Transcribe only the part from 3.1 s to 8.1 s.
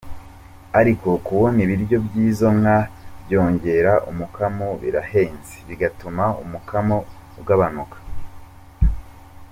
byongera umukamo birahenze bigatuma umukamo ugabanuka.